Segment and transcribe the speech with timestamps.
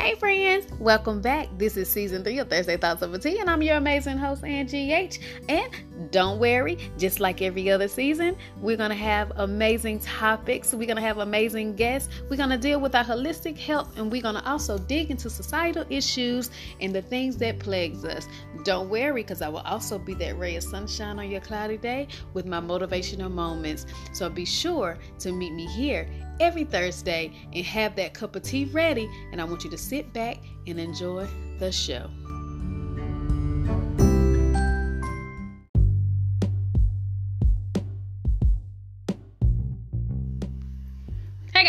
[0.00, 1.48] Hey friends, welcome back.
[1.58, 4.94] This is season three of Thursday Thoughts Over Tea, and I'm your amazing host, Angie
[4.94, 5.20] H.
[5.46, 5.70] And
[6.10, 10.72] don't worry, just like every other season, we're gonna have amazing topics.
[10.72, 12.08] We're gonna have amazing guests.
[12.28, 16.50] We're gonna deal with our holistic health, and we're gonna also dig into societal issues
[16.80, 18.26] and the things that plagues us.
[18.64, 22.08] Don't worry, because I will also be that ray of sunshine on your cloudy day
[22.32, 23.86] with my motivational moments.
[24.12, 26.08] So be sure to meet me here
[26.40, 29.08] every Thursday and have that cup of tea ready.
[29.32, 31.26] And I want you to sit back and enjoy
[31.58, 32.08] the show.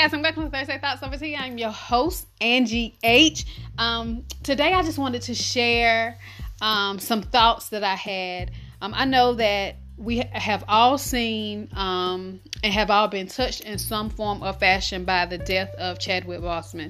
[0.01, 1.35] Guys, I'm back from Thursday Thoughts Over Tea.
[1.35, 3.45] I'm your host, Angie H.
[3.77, 6.17] Um, today I just wanted to share
[6.59, 8.49] um, some thoughts that I had.
[8.81, 13.77] Um, I know that we have all seen um, and have all been touched in
[13.77, 16.89] some form or fashion by the death of Chadwick Boseman.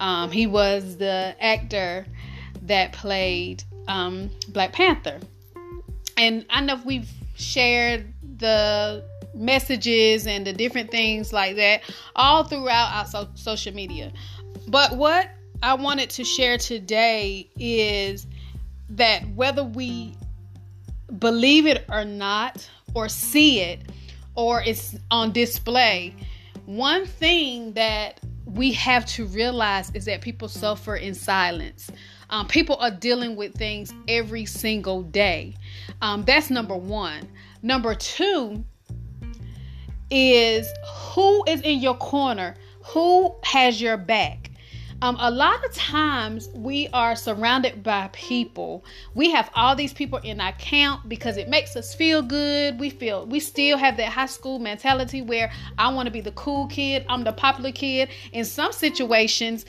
[0.00, 2.04] Um, he was the actor
[2.62, 5.20] that played um, Black Panther,
[6.16, 11.82] and I know we've shared the messages and the different things like that
[12.16, 14.12] all throughout our so- social media.
[14.68, 15.30] But what
[15.62, 18.26] I wanted to share today is
[18.90, 20.14] that whether we
[21.18, 23.82] believe it or not, or see it,
[24.34, 26.14] or it's on display,
[26.66, 31.90] one thing that we have to realize is that people suffer in silence.
[32.30, 35.54] Um, people are dealing with things every single day.
[36.00, 37.28] Um, that's number one.
[37.62, 38.64] Number two
[40.10, 40.72] is
[41.14, 44.50] who is in your corner, who has your back.
[45.02, 48.84] Um, a lot of times we are surrounded by people.
[49.14, 52.78] We have all these people in our camp because it makes us feel good.
[52.78, 56.32] We feel we still have that high school mentality where I want to be the
[56.32, 58.10] cool kid, I'm the popular kid.
[58.32, 59.64] In some situations,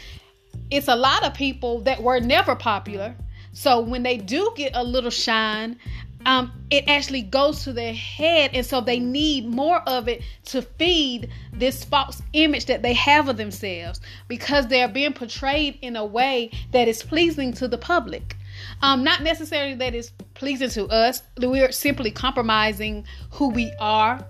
[0.69, 3.15] it's a lot of people that were never popular.
[3.53, 5.77] So when they do get a little shine,
[6.25, 10.61] um, it actually goes to their head, and so they need more of it to
[10.61, 16.05] feed this false image that they have of themselves because they're being portrayed in a
[16.05, 18.35] way that is pleasing to the public.
[18.81, 21.21] Um, not necessarily that is pleasing to us.
[21.39, 24.25] We're simply compromising who we are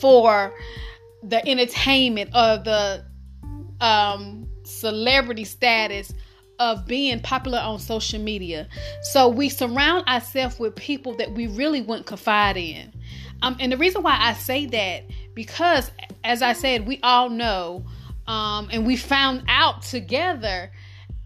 [0.00, 0.52] for
[1.22, 3.04] the entertainment or the
[3.80, 6.12] um, celebrity status
[6.58, 8.68] of being popular on social media.
[9.02, 12.92] So we surround ourselves with people that we really wouldn't confide in.
[13.42, 15.04] Um, and the reason why I say that,
[15.34, 15.90] because
[16.24, 17.84] as I said, we all know,
[18.26, 20.70] um, and we found out together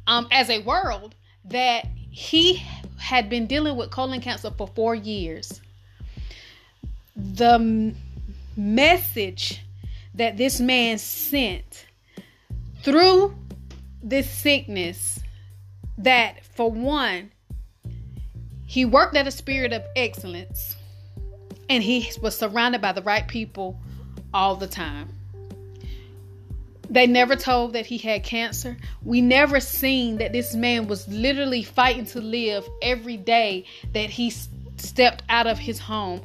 [0.06, 1.14] um, as a world
[1.46, 2.62] that he
[2.98, 5.60] had been dealing with colon cancer for four years.
[7.16, 7.96] The m-
[8.56, 9.62] message
[10.14, 11.86] that this man sent
[12.82, 13.34] through
[14.02, 15.21] this sickness
[15.98, 17.30] that for one
[18.66, 20.76] he worked at a spirit of excellence
[21.68, 23.80] and he was surrounded by the right people
[24.32, 25.08] all the time.
[26.88, 28.76] They never told that he had cancer.
[29.02, 33.64] We never seen that this man was literally fighting to live every day
[33.94, 34.30] that he
[34.76, 36.20] stepped out of his home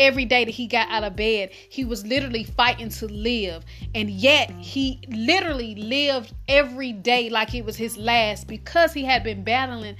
[0.00, 3.64] every day that he got out of bed, he was literally fighting to live.
[3.94, 9.22] And yet he literally lived every day like it was his last because he had
[9.22, 9.96] been battling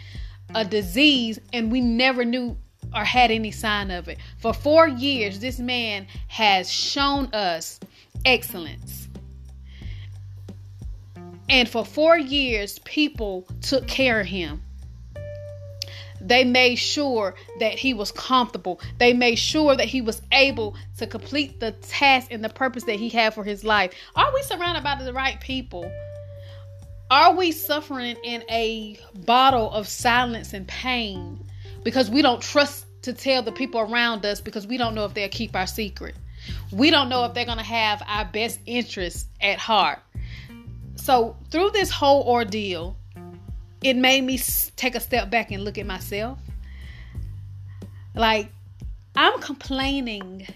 [0.54, 2.56] a disease and we never knew
[2.94, 4.18] or had any sign of it.
[4.38, 7.78] For four years, this man has shown us
[8.24, 9.08] excellence.
[11.48, 14.62] And for four years, people took care of him.
[16.20, 18.80] They made sure that he was comfortable.
[18.98, 22.96] They made sure that he was able to complete the task and the purpose that
[22.96, 23.92] he had for his life.
[24.16, 25.90] Are we surrounded by the right people?
[27.10, 31.44] Are we suffering in a bottle of silence and pain
[31.82, 35.14] because we don't trust to tell the people around us because we don't know if
[35.14, 36.14] they'll keep our secret?
[36.70, 39.98] We don't know if they're going to have our best interests at heart.
[40.96, 42.96] So, through this whole ordeal,
[43.82, 44.38] it made me
[44.76, 46.38] take a step back and look at myself.
[48.14, 48.50] Like,
[49.16, 50.46] I'm complaining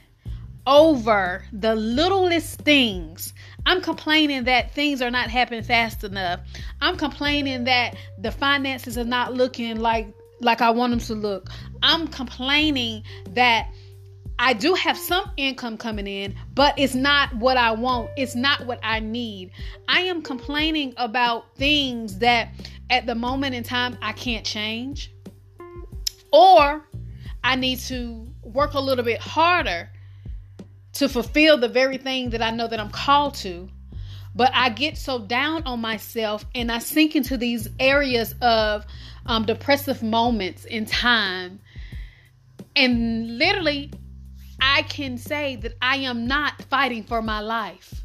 [0.67, 3.33] over the littlest things.
[3.67, 6.41] I'm complaining that things are not happening fast enough.
[6.81, 10.09] I'm complaining that the finances are not looking like
[10.41, 11.49] like I want them to look.
[11.83, 13.69] I'm complaining that
[14.39, 18.11] I do have some income coming in, but it's not what I want.
[18.17, 19.53] It's not what I need.
[19.89, 22.49] I am complaining about things that
[22.91, 25.13] at the moment in time I can't change,
[26.33, 26.85] or
[27.43, 29.91] I need to work a little bit harder
[30.95, 33.69] to fulfill the very thing that I know that I'm called to.
[34.35, 38.85] But I get so down on myself and I sink into these areas of
[39.27, 41.61] um, depressive moments in time.
[42.75, 43.93] And literally,
[44.61, 48.04] I can say that I am not fighting for my life.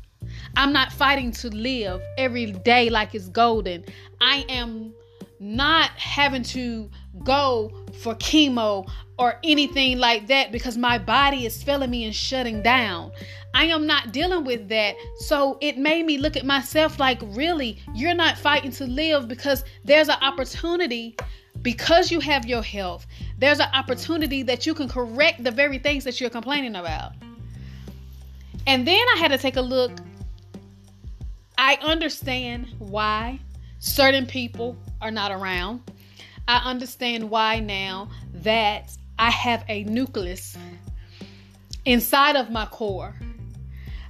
[0.55, 3.85] I'm not fighting to live every day like it's golden.
[4.21, 4.93] I am
[5.39, 6.89] not having to
[7.23, 12.61] go for chemo or anything like that because my body is failing me and shutting
[12.61, 13.11] down.
[13.53, 14.95] I am not dealing with that.
[15.17, 19.63] So it made me look at myself like, really, you're not fighting to live because
[19.83, 21.15] there's an opportunity
[21.61, 23.05] because you have your health.
[23.37, 27.13] There's an opportunity that you can correct the very things that you're complaining about.
[28.67, 29.91] And then I had to take a look.
[31.61, 33.41] I understand why
[33.79, 35.81] certain people are not around.
[36.47, 40.57] I understand why now that I have a nucleus
[41.83, 43.13] inside of my core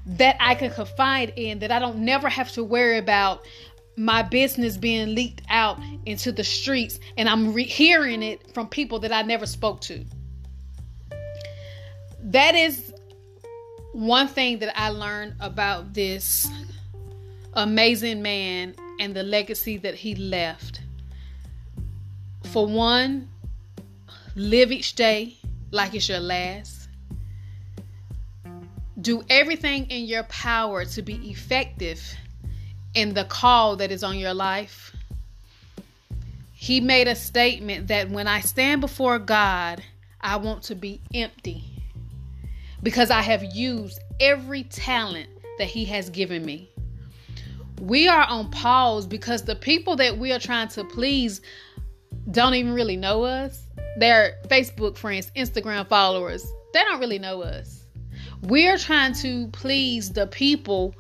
[0.06, 3.44] that I can confide in, that I don't never have to worry about
[3.98, 9.00] my business being leaked out into the streets and I'm re- hearing it from people
[9.00, 10.06] that I never spoke to.
[12.22, 12.94] That is
[13.94, 16.48] one thing that I learned about this
[17.54, 20.82] amazing man and the legacy that he left.
[22.52, 23.30] For one,
[24.36, 25.38] live each day
[25.72, 26.90] like it's your last.
[29.00, 32.02] Do everything in your power to be effective
[32.94, 34.96] in the call that is on your life.
[36.54, 39.82] He made a statement that when I stand before God,
[40.20, 41.64] I want to be empty
[42.84, 46.69] because I have used every talent that He has given me
[47.80, 51.42] we are on pause because the people that we are trying to please
[52.32, 53.64] don't even really know us.
[53.98, 56.46] They're Facebook friends, Instagram followers.
[56.74, 57.86] They don't really know us.
[58.44, 60.96] We're trying to please the people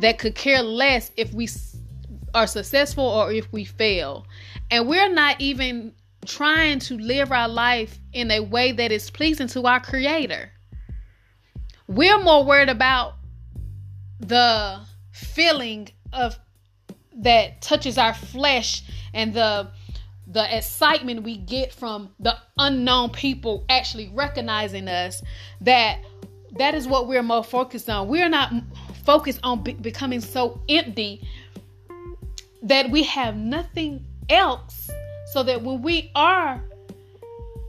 [0.00, 1.48] that could care less if we
[2.34, 4.26] are successful or if we fail.
[4.70, 5.94] And we're not even
[6.26, 10.50] trying to live our life in a way that is pleasing to our creator.
[11.86, 13.14] We're more worried about
[14.20, 14.80] the
[15.12, 16.38] feeling of
[17.16, 18.82] that touches our flesh
[19.12, 19.68] and the
[20.26, 25.22] the excitement we get from the unknown people actually recognizing us
[25.60, 26.00] that
[26.56, 28.08] that is what we're more focused on.
[28.08, 28.52] We're not
[29.04, 31.28] focused on be- becoming so empty
[32.62, 34.90] that we have nothing else
[35.32, 36.62] so that when we are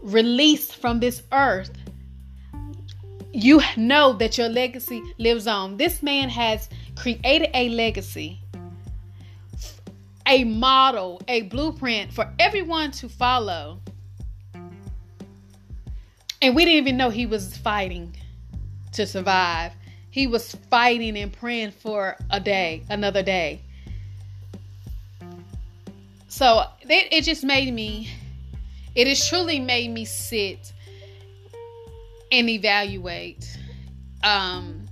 [0.02, 1.72] released from this earth
[3.36, 5.76] you know that your legacy lives on.
[5.76, 8.40] This man has created a legacy,
[10.28, 13.80] a model, a blueprint for everyone to follow.
[16.42, 18.16] And we didn't even know he was fighting
[18.94, 19.74] to survive.
[20.10, 23.62] He was fighting and praying for a day, another day.
[26.28, 28.10] So it, it just made me,
[28.94, 30.74] it has truly made me sit
[32.32, 33.58] and evaluate.
[34.24, 34.85] Um,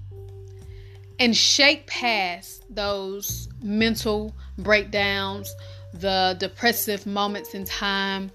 [1.24, 5.56] and shake past those mental breakdowns,
[5.94, 8.30] the depressive moments in time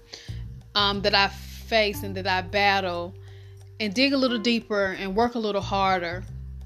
[0.73, 3.13] um, that I face and that I battle,
[3.79, 6.23] and dig a little deeper and work a little harder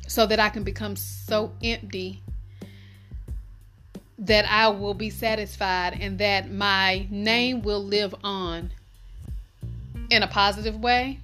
[0.08, 2.24] so that I can become so empty
[4.18, 8.72] that I will be satisfied and that my name will live on
[10.10, 11.20] in a positive way.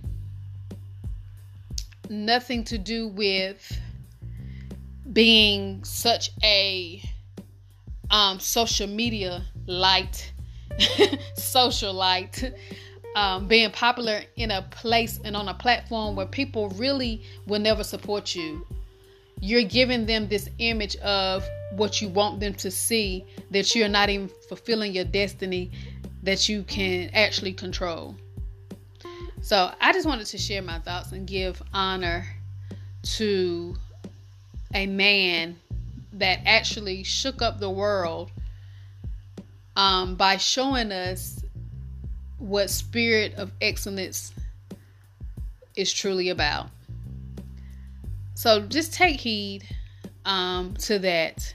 [2.09, 3.79] Nothing to do with
[5.11, 7.01] being such a
[8.11, 10.31] um, social media light,
[11.35, 12.53] social light,
[13.15, 17.83] um, being popular in a place and on a platform where people really will never
[17.83, 18.65] support you.
[19.41, 24.09] You're giving them this image of what you want them to see, that you're not
[24.09, 25.71] even fulfilling your destiny
[26.23, 28.15] that you can actually control.
[29.41, 32.25] So I just wanted to share my thoughts and give honor
[33.03, 33.75] to
[34.73, 35.59] a man
[36.13, 38.31] that actually shook up the world
[39.75, 41.43] um, by showing us
[42.37, 44.33] what spirit of excellence
[45.75, 46.67] is truly about.
[48.33, 49.63] So just take heed
[50.25, 51.53] um, to that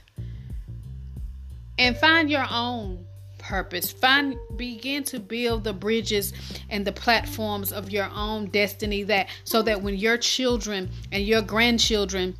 [1.77, 3.05] and find your own
[3.37, 3.91] purpose.
[3.91, 6.33] Find begin to build the bridges
[6.69, 11.41] and the platforms of your own destiny that so that when your children and your
[11.41, 12.35] grandchildren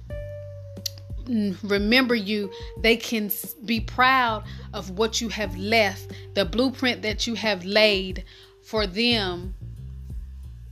[1.63, 2.51] remember you,
[2.81, 3.31] they can
[3.65, 8.23] be proud of what you have left, the blueprint that you have laid
[8.63, 9.55] for them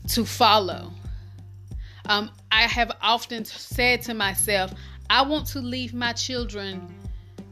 [0.10, 0.92] to follow.
[2.06, 4.74] Um, I have often said to myself,
[5.10, 6.94] I want to leave my children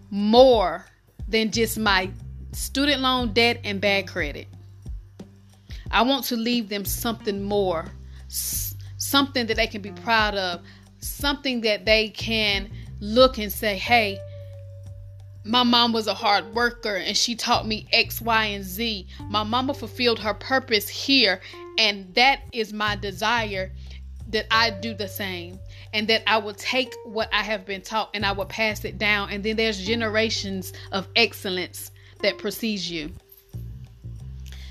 [0.09, 0.85] more
[1.27, 2.09] than just my
[2.51, 4.47] student loan debt and bad credit.
[5.89, 7.85] I want to leave them something more,
[8.27, 10.61] something that they can be proud of,
[10.99, 12.69] something that they can
[13.01, 14.17] look and say, hey,
[15.43, 19.07] my mom was a hard worker and she taught me X, Y, and Z.
[19.27, 21.41] My mama fulfilled her purpose here,
[21.77, 23.71] and that is my desire
[24.29, 25.59] that I do the same
[25.93, 28.97] and that I will take what I have been taught and I will pass it
[28.97, 29.29] down.
[29.31, 31.91] And then there's generations of excellence
[32.21, 33.11] that precedes you.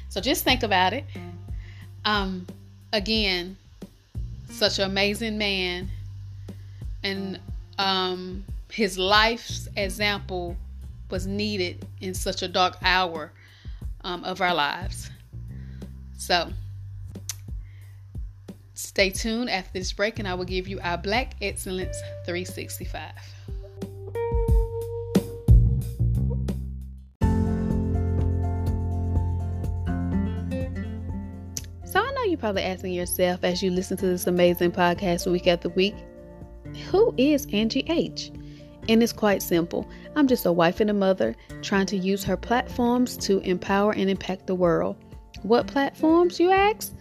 [0.08, 1.04] So just think about it.
[2.04, 2.46] Um,
[2.92, 3.56] again,
[4.48, 5.88] such an amazing man,
[7.02, 7.38] and
[7.80, 10.54] um, his life's example
[11.10, 13.32] was needed in such a dark hour
[14.04, 15.10] um, of our lives.
[16.18, 16.50] So,
[18.74, 21.96] stay tuned after this break, and I will give you our Black Excellence
[22.26, 23.12] 365.
[31.86, 35.46] So, I know you're probably asking yourself as you listen to this amazing podcast week
[35.46, 35.94] after week
[36.90, 38.30] who is Angie H?
[38.88, 39.88] And it's quite simple.
[40.16, 44.10] I'm just a wife and a mother trying to use her platforms to empower and
[44.10, 44.96] impact the world.
[45.42, 46.94] What platforms, you ask?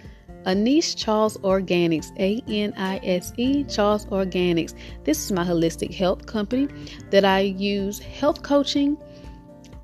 [0.46, 4.74] Anise Charles Organics, A N I S E Charles Organics.
[5.04, 6.68] This is my holistic health company
[7.10, 8.98] that I use health coaching,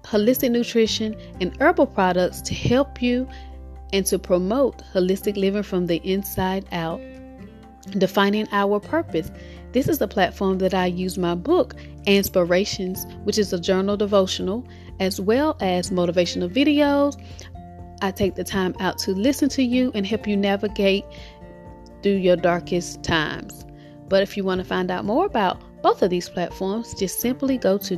[0.03, 3.27] holistic nutrition, and herbal products to help you
[3.91, 7.01] and to promote holistic living from the inside out.
[7.91, 9.31] Defining our purpose.
[9.71, 11.75] This is the platform that I use my book,
[12.05, 14.67] Inspirations, which is a journal devotional,
[14.99, 17.21] as well as motivational videos.
[18.01, 21.03] I take the time out to listen to you and help you navigate
[22.01, 23.65] through your darkest times.
[24.07, 27.57] But if you want to find out more about both of these platforms, just simply
[27.57, 27.97] go to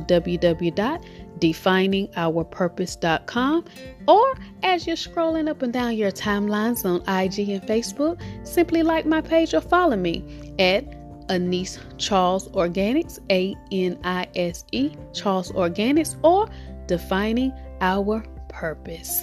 [1.38, 3.64] www.definingourpurpose.com
[4.06, 9.06] or as you're scrolling up and down your timelines on IG and Facebook, simply like
[9.06, 10.84] my page or follow me at
[11.28, 16.48] Anise Charles Organics, A N I S E Charles Organics, or
[16.86, 19.22] Defining Our Purpose.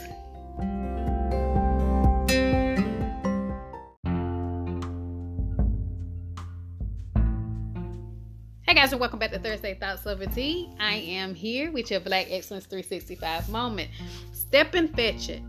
[8.75, 10.70] Guys, and welcome back to Thursday Thoughts Over Tea.
[10.82, 13.89] I am here with your Black Excellence 365 moment.
[14.34, 15.41] step Stepin Fetchit.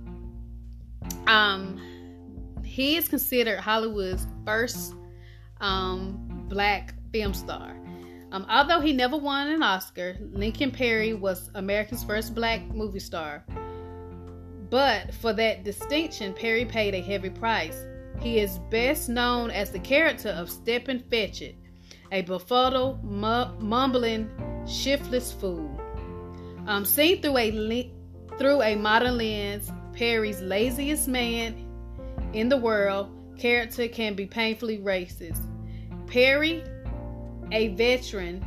[1.29, 1.81] Um,
[2.65, 4.95] he is considered Hollywood's first
[5.61, 7.77] um black film star.
[8.31, 13.45] Um, although he never won an Oscar, Lincoln Perry was America's first black movie star.
[14.71, 17.77] But for that distinction, Perry paid a heavy price.
[18.21, 21.57] He is best known as the character of Stepin Fetchit,
[22.13, 24.31] a befuddled, mumbling,
[24.67, 25.81] shiftless fool.
[26.67, 27.93] Um, seen through a
[28.39, 31.67] through a modern lens, Perry's laziest man
[32.33, 33.09] in the world
[33.39, 35.41] character can be painfully racist.
[36.07, 36.63] Perry,
[37.53, 38.45] a veteran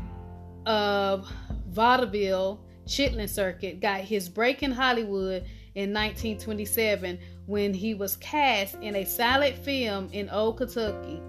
[0.66, 1.32] of
[1.70, 8.96] vaudeville Chitlin circuit, got his break in Hollywood in 1927 when he was cast in
[8.96, 11.22] a silent film in Old Kentucky.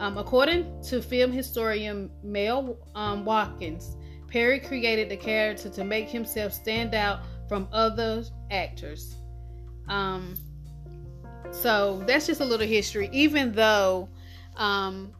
[0.00, 3.96] Um, according to film historian Mel um, Watkins,
[4.28, 9.16] Perry created the character to make himself stand out from other actors.
[9.88, 10.34] Um,
[11.50, 13.10] so that's just a little history.
[13.12, 14.08] Even though
[14.56, 15.12] um,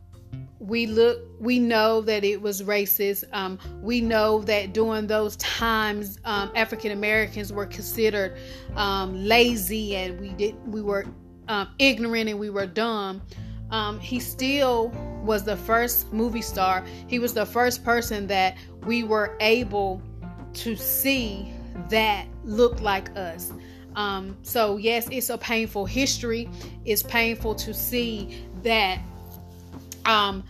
[0.60, 6.18] we look we know that it was racist um, we know that during those times
[6.26, 8.36] um, african americans were considered
[9.08, 11.06] lazy and we did we were
[11.78, 13.22] ignorant and we were dumb
[13.70, 14.88] um, he still
[15.24, 16.84] was the first movie star.
[17.06, 20.02] He was the first person that we were able
[20.54, 21.52] to see
[21.88, 23.52] that looked like us.
[23.96, 26.48] Um, so yes it's a painful history.
[26.84, 29.00] It's painful to see that
[30.04, 30.44] um,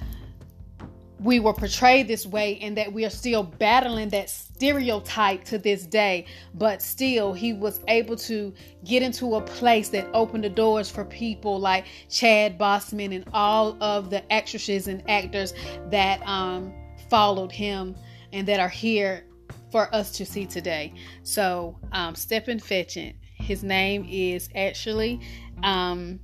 [1.21, 5.85] we were portrayed this way and that we are still battling that stereotype to this
[5.85, 6.25] day.
[6.55, 11.05] But still he was able to get into a place that opened the doors for
[11.05, 15.53] people like chad boseman and all of the actresses and actors
[15.91, 16.73] that um,
[17.11, 17.95] followed him
[18.33, 19.27] and that are here
[19.71, 20.93] for us to see today.
[21.23, 25.21] So um, stepin fetchit his name is actually
[25.63, 26.21] um,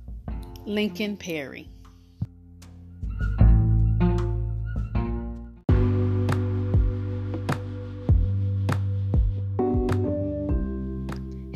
[0.65, 1.69] lincoln perry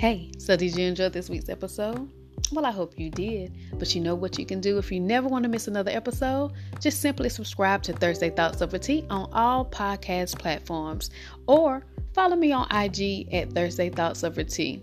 [0.01, 2.09] Hey, so did you enjoy this week's episode?
[2.51, 3.55] Well, I hope you did.
[3.77, 6.53] But you know what you can do if you never want to miss another episode?
[6.79, 11.11] Just simply subscribe to Thursday Thoughts Over Tea on all podcast platforms
[11.45, 11.83] or
[12.15, 14.81] follow me on IG at Thursday Thoughts Over Tea.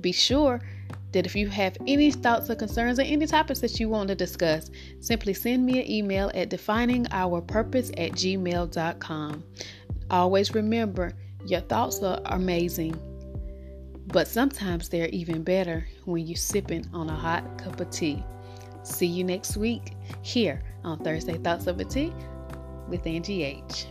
[0.00, 0.60] Be sure
[1.12, 4.16] that if you have any thoughts or concerns or any topics that you want to
[4.16, 9.44] discuss, simply send me an email at definingourpurpose at gmail.com.
[10.10, 11.12] Always remember,
[11.46, 13.00] your thoughts are amazing,
[14.12, 18.24] but sometimes they're even better when you're sipping on a hot cup of tea.
[18.82, 22.12] See you next week here on Thursday Thoughts Over Tea
[22.88, 23.86] with Angie H.